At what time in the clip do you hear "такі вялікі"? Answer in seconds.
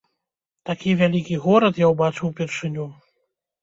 0.69-1.39